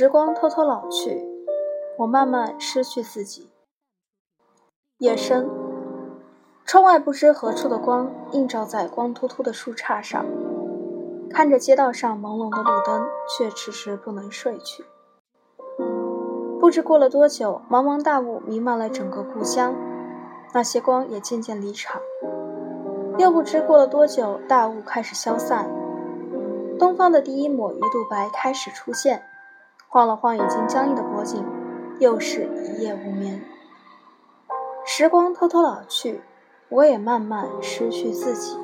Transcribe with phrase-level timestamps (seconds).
[0.00, 1.26] 时光偷偷老去，
[1.96, 3.50] 我慢慢失去自己。
[4.98, 5.50] 夜深，
[6.64, 10.24] 窗外不知何处的光映照在光秃秃的树杈上，
[11.28, 14.84] 看着街道上朦胧的路灯，却迟迟不能睡去。
[16.60, 19.74] 不知过了多久，茫茫大雾弥漫了整个故乡，
[20.54, 22.00] 那些光也渐渐离场。
[23.18, 25.68] 又不知过了多久，大雾开始消散，
[26.78, 29.24] 东方的第一抹鱼肚白开始出现，
[29.90, 31.42] 晃了晃已经僵硬的脖颈，
[31.98, 33.42] 又是一夜无眠。
[34.84, 36.20] 时光偷偷老去，
[36.68, 38.58] 我也慢慢失去自己。